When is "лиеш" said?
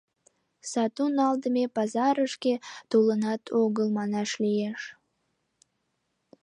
4.43-4.81